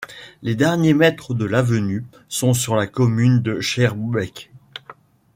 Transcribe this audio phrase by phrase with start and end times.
[0.41, 4.49] Les derniers mètres de l'avenue sont sur la commune de Schaerbeek.